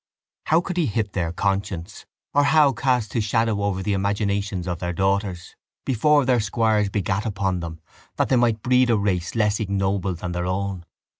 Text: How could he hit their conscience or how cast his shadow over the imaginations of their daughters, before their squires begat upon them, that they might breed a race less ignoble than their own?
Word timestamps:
How 0.45 0.61
could 0.61 0.77
he 0.77 0.87
hit 0.87 1.13
their 1.13 1.31
conscience 1.31 2.07
or 2.33 2.45
how 2.45 2.71
cast 2.71 3.13
his 3.13 3.23
shadow 3.23 3.61
over 3.61 3.83
the 3.83 3.93
imaginations 3.93 4.67
of 4.67 4.79
their 4.79 4.93
daughters, 4.93 5.55
before 5.85 6.25
their 6.25 6.39
squires 6.39 6.89
begat 6.89 7.23
upon 7.23 7.59
them, 7.59 7.79
that 8.15 8.29
they 8.29 8.35
might 8.35 8.63
breed 8.63 8.89
a 8.89 8.97
race 8.97 9.35
less 9.35 9.59
ignoble 9.59 10.15
than 10.15 10.31
their 10.31 10.47
own? 10.47 10.85